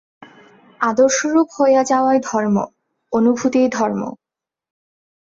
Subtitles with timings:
[0.81, 2.55] আদর্শস্বরূপ হইয়া যাওয়াই ধর্ম,
[3.13, 4.01] অনুভূতিই ধর্ম।